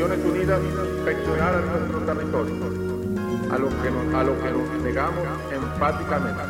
Naciones 0.00 0.24
Unidas 0.24 0.60
inspeccionaran 0.64 1.62
territorio, 2.06 2.54
a 3.50 3.58
lo 3.58 3.68
que 3.68 4.16
a 4.16 4.24
lo 4.24 4.42
que 4.42 4.50
nos 4.50 4.82
negamos 4.82 5.26
enfáticamente, 5.52 6.40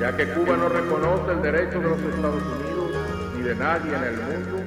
ya 0.00 0.16
que 0.16 0.26
Cuba 0.32 0.56
no 0.56 0.70
reconoce 0.70 1.32
el 1.32 1.42
derecho 1.42 1.78
de 1.78 1.90
los 1.90 2.00
Estados 2.00 2.42
Unidos 2.42 2.96
ni 3.36 3.42
de 3.42 3.54
nadie 3.54 3.94
en 3.94 4.02
el 4.02 4.16
mundo 4.16 4.64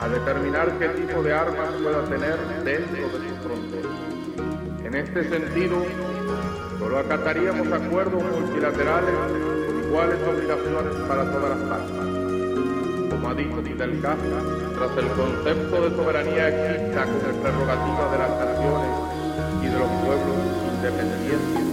a 0.00 0.08
determinar 0.08 0.78
qué 0.78 0.88
tipo 0.90 1.20
de 1.20 1.32
armas 1.32 1.70
pueda 1.82 2.04
tener 2.04 2.38
dentro 2.62 3.18
de 3.18 3.28
sus 3.28 3.38
fronteras. 3.42 3.92
En 4.84 4.94
este 4.94 5.28
sentido, 5.28 5.84
solo 6.78 6.98
acataríamos 7.00 7.72
acuerdos 7.72 8.22
multilaterales 8.22 9.14
con 9.66 9.84
iguales 9.84 10.18
obligaciones 10.22 10.94
para 11.08 11.24
todas 11.32 11.58
las 11.58 11.68
partes. 11.68 12.17
Como 13.18 13.30
ha 13.30 13.34
dicho 13.34 13.60
Fidel 13.64 14.00
Castro, 14.00 14.38
tras 14.78 14.96
el 14.96 15.08
concepto 15.08 15.82
de 15.82 15.96
soberanía 15.96 16.48
exista 16.50 17.04
como 17.04 17.42
prerrogativa 17.42 18.12
de 18.12 18.18
las 18.18 18.30
naciones 18.30 18.90
y 19.60 19.66
de 19.66 19.76
los 19.76 19.88
pueblos 20.06 20.36
independientes, 20.72 21.67